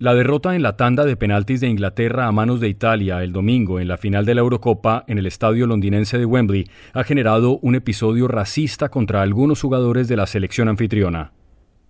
La 0.00 0.14
derrota 0.14 0.54
en 0.54 0.62
la 0.62 0.76
tanda 0.76 1.04
de 1.04 1.16
penaltis 1.16 1.60
de 1.60 1.66
Inglaterra 1.66 2.28
a 2.28 2.32
manos 2.32 2.60
de 2.60 2.68
Italia 2.68 3.24
el 3.24 3.32
domingo 3.32 3.80
en 3.80 3.88
la 3.88 3.98
final 3.98 4.24
de 4.24 4.36
la 4.36 4.42
Eurocopa 4.42 5.02
en 5.08 5.18
el 5.18 5.26
estadio 5.26 5.66
londinense 5.66 6.18
de 6.18 6.24
Wembley 6.24 6.70
ha 6.92 7.02
generado 7.02 7.58
un 7.62 7.74
episodio 7.74 8.28
racista 8.28 8.90
contra 8.90 9.22
algunos 9.22 9.60
jugadores 9.60 10.06
de 10.06 10.14
la 10.14 10.28
selección 10.28 10.68
anfitriona. 10.68 11.32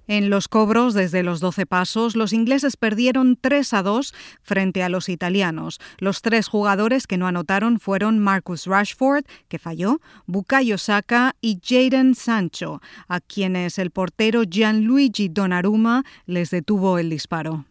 En 0.06 0.30
los 0.30 0.48
cobros 0.48 0.94
desde 0.94 1.22
los 1.22 1.40
12 1.40 1.66
pasos, 1.66 2.16
los 2.16 2.32
ingleses 2.32 2.78
perdieron 2.78 3.36
3 3.38 3.74
a 3.74 3.82
2 3.82 4.14
frente 4.40 4.82
a 4.82 4.88
los 4.88 5.10
italianos. 5.10 5.78
Los 5.98 6.22
tres 6.22 6.48
jugadores 6.48 7.06
que 7.06 7.18
no 7.18 7.26
anotaron 7.26 7.78
fueron 7.78 8.18
Marcus 8.18 8.64
Rashford, 8.64 9.26
que 9.48 9.58
falló, 9.58 10.00
Bukayo 10.26 10.78
Saka 10.78 11.36
y 11.42 11.60
Jadon 11.62 12.14
Sancho, 12.14 12.80
a 13.06 13.20
quienes 13.20 13.78
el 13.78 13.90
portero 13.90 14.44
Gianluigi 14.44 15.28
Donnarumma 15.28 16.04
les 16.24 16.48
detuvo 16.48 16.98
el 16.98 17.10
disparo. 17.10 17.66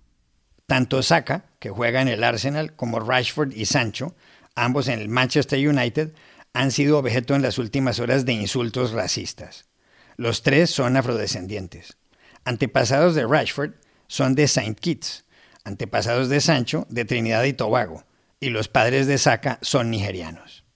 Tanto 0.67 1.01
Saka, 1.01 1.45
que 1.59 1.69
juega 1.69 2.01
en 2.01 2.09
el 2.09 2.25
Arsenal, 2.25 2.75
como 2.75 2.99
Rashford 2.99 3.53
y 3.53 3.65
Sancho, 3.65 4.15
ambos 4.53 4.89
en 4.89 4.99
el 4.99 5.07
Manchester 5.07 5.65
United, 5.65 6.11
han 6.51 6.71
sido 6.71 6.99
objeto 6.99 7.35
en 7.35 7.41
las 7.41 7.57
últimas 7.57 7.99
horas 7.99 8.25
de 8.25 8.33
insultos 8.33 8.91
racistas. 8.91 9.65
Los 10.17 10.43
tres 10.43 10.69
son 10.69 10.97
afrodescendientes. 10.97 11.95
Antepasados 12.43 13.15
de 13.15 13.25
Rashford 13.25 13.75
son 14.07 14.35
de 14.35 14.49
Saint 14.49 14.77
Kitts, 14.77 15.23
antepasados 15.63 16.27
de 16.27 16.41
Sancho 16.41 16.85
de 16.89 17.05
Trinidad 17.05 17.45
y 17.45 17.53
Tobago, 17.53 18.03
y 18.41 18.49
los 18.49 18.67
padres 18.67 19.07
de 19.07 19.17
Saka 19.17 19.59
son 19.61 19.89
nigerianos. 19.89 20.66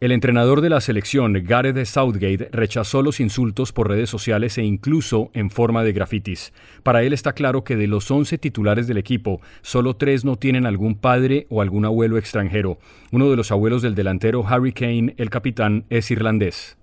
El 0.00 0.12
entrenador 0.12 0.60
de 0.60 0.70
la 0.70 0.80
selección, 0.80 1.32
Gareth 1.44 1.84
Southgate, 1.84 2.50
rechazó 2.52 3.02
los 3.02 3.18
insultos 3.18 3.72
por 3.72 3.88
redes 3.88 4.08
sociales 4.08 4.56
e 4.56 4.62
incluso 4.62 5.32
en 5.34 5.50
forma 5.50 5.82
de 5.82 5.92
grafitis. 5.92 6.52
Para 6.84 7.02
él 7.02 7.12
está 7.12 7.32
claro 7.32 7.64
que 7.64 7.74
de 7.74 7.88
los 7.88 8.08
11 8.08 8.38
titulares 8.38 8.86
del 8.86 8.98
equipo, 8.98 9.40
solo 9.60 9.96
tres 9.96 10.24
no 10.24 10.36
tienen 10.36 10.66
algún 10.66 10.94
padre 10.94 11.48
o 11.50 11.62
algún 11.62 11.84
abuelo 11.84 12.16
extranjero. 12.16 12.78
Uno 13.10 13.28
de 13.28 13.34
los 13.34 13.50
abuelos 13.50 13.82
del 13.82 13.96
delantero 13.96 14.46
Harry 14.46 14.72
Kane, 14.72 15.14
el 15.16 15.30
capitán, 15.30 15.84
es 15.90 16.12
irlandés. 16.12 16.78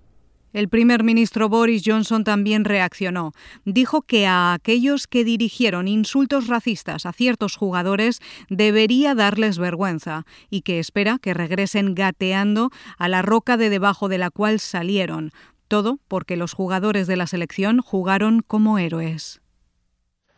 El 0.56 0.70
primer 0.70 1.04
ministro 1.04 1.50
Boris 1.50 1.84
Johnson 1.86 2.24
también 2.24 2.64
reaccionó. 2.64 3.34
Dijo 3.66 4.04
que 4.04 4.26
a 4.26 4.54
aquellos 4.54 5.06
que 5.06 5.26
dirigieron 5.26 5.90
insultos 5.90 6.48
racistas 6.48 7.06
a 7.06 7.12
ciertos 7.12 7.58
jugadores 7.58 8.22
debería 8.50 9.16
darles 9.16 9.58
vergüenza 9.58 10.26
y 10.50 10.62
que 10.62 10.80
espera 10.80 11.20
que 11.22 11.34
regresen 11.34 11.94
gateando 11.94 12.70
a 12.98 13.10
la 13.10 13.22
roca 13.22 13.58
de 13.58 13.70
debajo 13.70 14.08
de 14.08 14.18
la 14.18 14.30
cual 14.30 14.62
salieron. 14.62 15.32
Todo 15.68 16.00
porque 16.08 16.38
los 16.38 16.54
jugadores 16.54 17.08
de 17.08 17.18
la 17.18 17.28
selección 17.28 17.82
jugaron 17.82 18.42
como 18.42 18.80
héroes. 18.80 19.42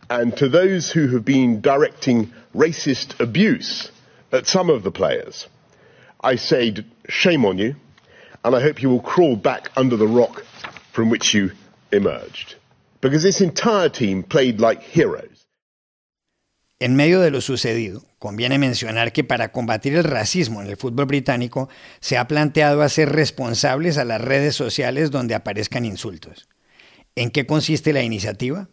And 0.09 0.33
to 0.33 0.50
those 0.50 0.97
who 0.97 1.15
have 1.15 1.25
been 1.25 1.62
directing 1.62 2.33
racist 2.55 3.13
abuse 3.21 3.91
at 4.31 4.47
some 4.47 4.74
of 4.74 4.81
the 4.81 4.89
players, 4.89 5.47
I 6.24 6.38
say 6.38 6.74
shame 7.07 7.45
on 7.45 7.59
you 7.59 7.75
and 8.47 8.55
I 8.55 8.61
hope 8.61 8.81
you 8.81 8.89
will 8.89 9.01
crawl 9.01 9.35
back 9.35 9.71
under 9.75 9.97
the 9.97 10.07
rock 10.07 10.43
from 10.93 11.09
which 11.09 11.33
you 11.33 11.51
emerged. 11.91 12.55
Because 13.01 13.21
this 13.21 13.41
entire 13.41 13.89
team 13.89 14.23
played 14.23 14.59
like 14.59 14.81
heroes. 14.81 15.45
En 16.79 16.95
medio 16.95 17.21
de 17.21 17.31
lo 17.31 17.41
sucedido, 17.41 18.03
conviene 18.19 18.59
mencionar 18.59 19.11
que 19.11 19.23
para 19.23 19.51
combatir 19.51 19.95
el 19.95 20.03
racismo 20.03 20.61
en 20.61 20.67
el 20.67 20.77
fútbol 20.77 21.07
británico 21.07 21.69
se 21.99 22.17
ha 22.17 22.27
planteado 22.27 22.83
hacer 22.83 23.09
responsables 23.09 23.97
a 23.97 24.05
las 24.05 24.21
redes 24.21 24.55
sociales 24.55 25.09
donde 25.09 25.33
aparezcan 25.33 25.85
insultos. 25.85 26.47
¿En 27.15 27.31
qué 27.31 27.47
consiste 27.47 27.93
la 27.93 28.03
iniciativa? 28.03 28.69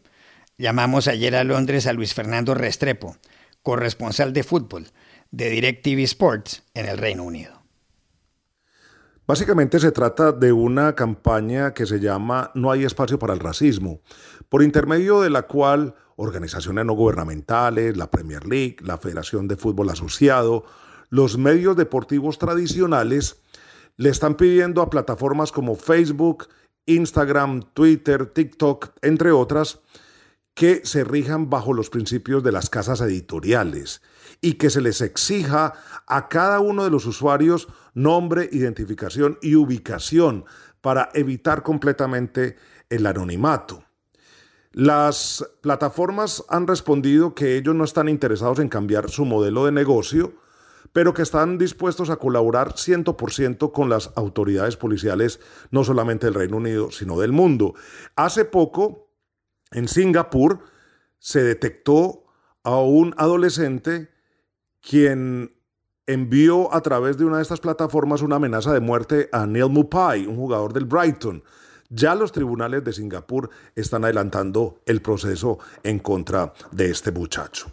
Llamamos 0.58 1.08
ayer 1.08 1.34
a 1.34 1.44
Londres 1.44 1.86
a 1.86 1.94
Luis 1.94 2.12
Fernando 2.12 2.54
Restrepo, 2.54 3.16
corresponsal 3.62 4.34
de 4.34 4.44
fútbol 4.44 4.88
de 5.30 5.48
DirecTV 5.48 6.00
Sports 6.00 6.62
en 6.74 6.86
el 6.86 6.98
Reino 6.98 7.24
Unido. 7.24 7.63
Básicamente 9.26 9.80
se 9.80 9.90
trata 9.90 10.32
de 10.32 10.52
una 10.52 10.94
campaña 10.94 11.72
que 11.72 11.86
se 11.86 11.98
llama 11.98 12.50
No 12.54 12.70
hay 12.70 12.84
espacio 12.84 13.18
para 13.18 13.32
el 13.32 13.40
racismo, 13.40 14.02
por 14.50 14.62
intermedio 14.62 15.22
de 15.22 15.30
la 15.30 15.42
cual 15.44 15.94
organizaciones 16.16 16.84
no 16.84 16.92
gubernamentales, 16.92 17.96
la 17.96 18.10
Premier 18.10 18.46
League, 18.46 18.76
la 18.82 18.98
Federación 18.98 19.48
de 19.48 19.56
Fútbol 19.56 19.88
Asociado, 19.88 20.66
los 21.08 21.38
medios 21.38 21.74
deportivos 21.74 22.38
tradicionales 22.38 23.40
le 23.96 24.10
están 24.10 24.34
pidiendo 24.34 24.82
a 24.82 24.90
plataformas 24.90 25.52
como 25.52 25.74
Facebook, 25.74 26.48
Instagram, 26.84 27.62
Twitter, 27.72 28.26
TikTok, 28.26 28.90
entre 29.00 29.32
otras, 29.32 29.80
que 30.54 30.82
se 30.84 31.04
rijan 31.04 31.50
bajo 31.50 31.72
los 31.72 31.90
principios 31.90 32.42
de 32.42 32.52
las 32.52 32.70
casas 32.70 33.00
editoriales 33.00 34.02
y 34.40 34.54
que 34.54 34.70
se 34.70 34.80
les 34.80 35.00
exija 35.00 35.74
a 36.06 36.28
cada 36.28 36.60
uno 36.60 36.84
de 36.84 36.90
los 36.90 37.06
usuarios 37.06 37.68
nombre, 37.92 38.48
identificación 38.52 39.38
y 39.42 39.56
ubicación 39.56 40.44
para 40.80 41.10
evitar 41.14 41.62
completamente 41.62 42.56
el 42.88 43.06
anonimato. 43.06 43.84
Las 44.72 45.44
plataformas 45.60 46.44
han 46.48 46.66
respondido 46.66 47.34
que 47.34 47.56
ellos 47.56 47.74
no 47.74 47.84
están 47.84 48.08
interesados 48.08 48.58
en 48.58 48.68
cambiar 48.68 49.08
su 49.08 49.24
modelo 49.24 49.64
de 49.64 49.72
negocio, 49.72 50.34
pero 50.92 51.14
que 51.14 51.22
están 51.22 51.58
dispuestos 51.58 52.10
a 52.10 52.16
colaborar 52.16 52.74
100% 52.74 53.72
con 53.72 53.88
las 53.88 54.12
autoridades 54.16 54.76
policiales, 54.76 55.40
no 55.70 55.84
solamente 55.84 56.26
del 56.26 56.34
Reino 56.34 56.56
Unido, 56.56 56.90
sino 56.90 57.18
del 57.18 57.32
mundo. 57.32 57.74
Hace 58.16 58.44
poco, 58.44 59.03
en 59.74 59.88
Singapur, 59.88 60.60
se 61.18 61.42
detectó 61.42 62.24
a 62.62 62.78
un 62.78 63.14
adolescente 63.18 64.08
quien 64.80 65.54
envió 66.06 66.72
a 66.74 66.80
través 66.82 67.16
de 67.16 67.24
una 67.24 67.36
de 67.36 67.42
estas 67.42 67.60
plataformas 67.60 68.22
una 68.22 68.36
amenaza 68.36 68.72
de 68.72 68.80
muerte 68.80 69.28
a 69.32 69.46
Neil 69.46 69.70
Mupai, 69.70 70.26
un 70.26 70.36
jugador 70.36 70.72
del 70.72 70.84
Brighton. 70.84 71.42
Ya 71.90 72.14
los 72.14 72.32
tribunales 72.32 72.84
de 72.84 72.92
Singapur 72.92 73.50
están 73.74 74.04
adelantando 74.04 74.80
el 74.86 75.00
proceso 75.00 75.58
en 75.82 75.98
contra 75.98 76.52
de 76.72 76.90
este 76.90 77.12
muchacho. 77.12 77.70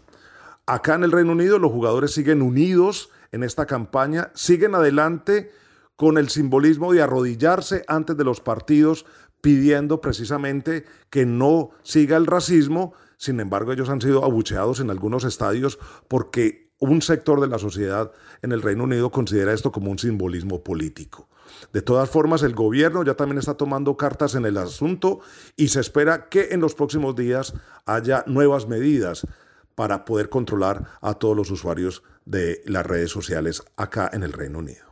Acá 0.66 0.94
en 0.94 1.04
el 1.04 1.12
Reino 1.12 1.32
Unido 1.32 1.58
los 1.58 1.72
jugadores 1.72 2.12
siguen 2.12 2.40
unidos 2.40 3.10
en 3.32 3.42
esta 3.42 3.66
campaña, 3.66 4.30
siguen 4.34 4.74
adelante 4.74 5.50
con 5.96 6.18
el 6.18 6.28
simbolismo 6.28 6.92
de 6.92 7.02
arrodillarse 7.02 7.84
antes 7.88 8.16
de 8.16 8.24
los 8.24 8.40
partidos 8.40 9.06
pidiendo 9.42 10.00
precisamente 10.00 10.86
que 11.10 11.26
no 11.26 11.70
siga 11.82 12.16
el 12.16 12.26
racismo. 12.26 12.94
Sin 13.18 13.40
embargo, 13.40 13.72
ellos 13.72 13.90
han 13.90 14.00
sido 14.00 14.24
abucheados 14.24 14.80
en 14.80 14.88
algunos 14.88 15.24
estadios 15.24 15.78
porque 16.08 16.72
un 16.78 17.02
sector 17.02 17.40
de 17.40 17.48
la 17.48 17.58
sociedad 17.58 18.10
en 18.40 18.52
el 18.52 18.62
Reino 18.62 18.84
Unido 18.84 19.10
considera 19.10 19.52
esto 19.52 19.70
como 19.70 19.90
un 19.90 19.98
simbolismo 19.98 20.64
político. 20.64 21.28
De 21.72 21.82
todas 21.82 22.08
formas, 22.08 22.42
el 22.42 22.54
gobierno 22.54 23.04
ya 23.04 23.14
también 23.14 23.38
está 23.38 23.54
tomando 23.54 23.96
cartas 23.96 24.34
en 24.34 24.46
el 24.46 24.56
asunto 24.56 25.20
y 25.56 25.68
se 25.68 25.80
espera 25.80 26.28
que 26.28 26.48
en 26.50 26.60
los 26.60 26.74
próximos 26.74 27.14
días 27.14 27.54
haya 27.84 28.24
nuevas 28.26 28.66
medidas 28.66 29.26
para 29.74 30.04
poder 30.04 30.28
controlar 30.28 30.98
a 31.00 31.14
todos 31.14 31.36
los 31.36 31.50
usuarios 31.50 32.02
de 32.24 32.62
las 32.66 32.86
redes 32.86 33.10
sociales 33.10 33.62
acá 33.76 34.10
en 34.12 34.22
el 34.22 34.32
Reino 34.32 34.58
Unido. 34.58 34.91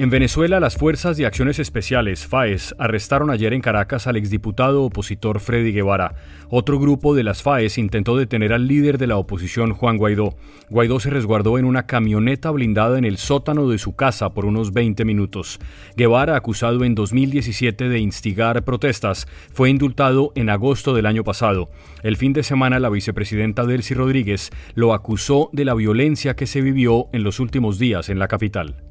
En 0.00 0.08
Venezuela, 0.08 0.60
las 0.60 0.78
Fuerzas 0.78 1.18
de 1.18 1.26
Acciones 1.26 1.58
Especiales, 1.58 2.26
FAES, 2.26 2.74
arrestaron 2.78 3.28
ayer 3.28 3.52
en 3.52 3.60
Caracas 3.60 4.06
al 4.06 4.16
exdiputado 4.16 4.84
opositor 4.84 5.40
Freddy 5.40 5.72
Guevara. 5.72 6.14
Otro 6.48 6.78
grupo 6.78 7.14
de 7.14 7.22
las 7.22 7.42
FAES 7.42 7.76
intentó 7.76 8.16
detener 8.16 8.54
al 8.54 8.66
líder 8.66 8.96
de 8.96 9.06
la 9.06 9.18
oposición, 9.18 9.74
Juan 9.74 9.98
Guaidó. 9.98 10.36
Guaidó 10.70 11.00
se 11.00 11.10
resguardó 11.10 11.58
en 11.58 11.66
una 11.66 11.84
camioneta 11.86 12.50
blindada 12.50 12.96
en 12.96 13.04
el 13.04 13.18
sótano 13.18 13.68
de 13.68 13.76
su 13.76 13.94
casa 13.94 14.30
por 14.30 14.46
unos 14.46 14.72
20 14.72 15.04
minutos. 15.04 15.58
Guevara, 15.98 16.34
acusado 16.34 16.82
en 16.84 16.94
2017 16.94 17.90
de 17.90 17.98
instigar 17.98 18.64
protestas, 18.64 19.28
fue 19.52 19.68
indultado 19.68 20.32
en 20.34 20.48
agosto 20.48 20.94
del 20.94 21.04
año 21.04 21.24
pasado. 21.24 21.68
El 22.02 22.16
fin 22.16 22.32
de 22.32 22.42
semana, 22.42 22.80
la 22.80 22.88
vicepresidenta 22.88 23.66
Delcy 23.66 23.92
Rodríguez 23.92 24.48
lo 24.72 24.94
acusó 24.94 25.50
de 25.52 25.66
la 25.66 25.74
violencia 25.74 26.36
que 26.36 26.46
se 26.46 26.62
vivió 26.62 27.08
en 27.12 27.22
los 27.22 27.38
últimos 27.38 27.78
días 27.78 28.08
en 28.08 28.18
la 28.18 28.28
capital. 28.28 28.89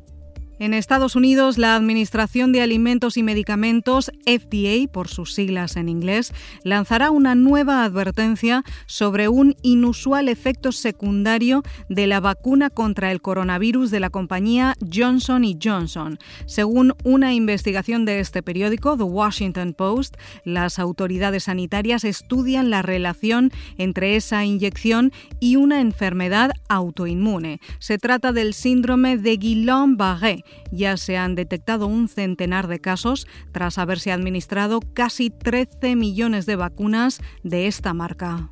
En 0.59 0.73
Estados 0.73 1.15
Unidos, 1.15 1.57
la 1.57 1.75
Administración 1.75 2.51
de 2.51 2.61
Alimentos 2.61 3.15
y 3.15 3.23
Medicamentos, 3.23 4.11
FDA 4.25 4.91
por 4.91 5.07
sus 5.07 5.33
siglas 5.33 5.77
en 5.77 5.87
inglés, 5.87 6.33
lanzará 6.63 7.11
una 7.11 7.33
nueva 7.33 7.85
advertencia 7.85 8.65
sobre 8.85 9.29
un 9.29 9.55
inusual 9.61 10.27
efecto 10.27 10.73
secundario 10.73 11.63
de 11.87 12.07
la 12.07 12.19
vacuna 12.19 12.69
contra 12.69 13.13
el 13.13 13.21
coronavirus 13.21 13.89
de 13.89 14.01
la 14.01 14.09
compañía 14.09 14.75
Johnson 14.93 15.45
Johnson. 15.63 16.19
Según 16.45 16.93
una 17.05 17.33
investigación 17.33 18.03
de 18.03 18.19
este 18.19 18.43
periódico, 18.43 18.97
The 18.97 19.03
Washington 19.03 19.73
Post, 19.73 20.17
las 20.43 20.77
autoridades 20.77 21.45
sanitarias 21.45 22.03
estudian 22.03 22.69
la 22.69 22.81
relación 22.81 23.53
entre 23.77 24.17
esa 24.17 24.43
inyección 24.43 25.13
y 25.39 25.55
una 25.55 25.79
enfermedad 25.79 26.51
autoinmune. 26.67 27.61
Se 27.79 27.97
trata 27.97 28.33
del 28.33 28.53
síndrome 28.53 29.17
de 29.17 29.39
Guillain-Barré 29.39 30.43
ya 30.71 30.97
se 30.97 31.17
han 31.17 31.35
detectado 31.35 31.87
un 31.87 32.07
centenar 32.07 32.67
de 32.67 32.79
casos 32.79 33.27
tras 33.51 33.77
haberse 33.77 34.11
administrado 34.11 34.79
casi 34.93 35.29
13 35.29 35.95
millones 35.95 36.45
de 36.45 36.55
vacunas 36.55 37.21
de 37.43 37.67
esta 37.67 37.93
marca. 37.93 38.51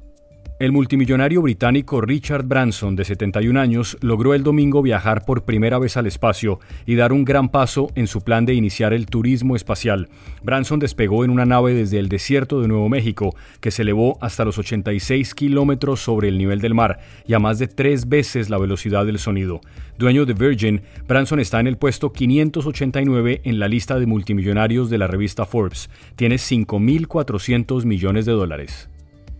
El 0.59 0.71
multimillonario 0.71 1.43
británico 1.43 2.01
Richard 2.01 2.43
Branson, 2.47 2.95
de 2.95 3.05
71 3.05 3.59
años, 3.59 3.95
logró 4.01 4.33
el 4.33 4.41
domingo 4.41 4.81
viajar 4.81 5.23
por 5.23 5.43
primera 5.43 5.77
vez 5.77 5.97
al 5.97 6.07
espacio 6.07 6.59
y 6.87 6.95
dar 6.95 7.13
un 7.13 7.25
gran 7.25 7.49
paso 7.49 7.91
en 7.93 8.07
su 8.07 8.21
plan 8.21 8.47
de 8.47 8.55
iniciar 8.55 8.91
el 8.91 9.05
turismo 9.05 9.55
espacial. 9.55 10.09
Branson 10.41 10.79
despegó 10.79 11.23
en 11.23 11.29
una 11.29 11.45
nave 11.45 11.75
desde 11.75 11.99
el 11.99 12.09
desierto 12.09 12.59
de 12.59 12.67
Nuevo 12.67 12.89
México, 12.89 13.35
que 13.61 13.69
se 13.69 13.83
elevó 13.83 14.17
hasta 14.19 14.45
los 14.45 14.57
86 14.57 15.35
kilómetros 15.35 15.99
sobre 15.99 16.29
el 16.29 16.39
nivel 16.39 16.59
del 16.59 16.73
mar 16.73 17.01
y 17.27 17.35
a 17.35 17.39
más 17.39 17.59
de 17.59 17.67
tres 17.67 18.09
veces 18.09 18.49
la 18.49 18.57
velocidad 18.57 19.05
del 19.05 19.19
sonido. 19.19 19.61
Dueño 19.99 20.25
de 20.25 20.33
Virgin, 20.33 20.81
Branson 21.07 21.39
está 21.39 21.59
en 21.59 21.67
el 21.67 21.77
puesto 21.77 22.11
589 22.11 23.41
en 23.43 23.59
la 23.59 23.67
lista 23.67 23.99
de 23.99 24.07
multimillonarios 24.07 24.89
de 24.89 24.97
la 24.97 25.05
revista 25.05 25.45
Forbes. 25.45 25.91
Tiene 26.15 26.37
5.400 26.37 27.85
millones 27.85 28.25
de 28.25 28.31
dólares. 28.31 28.89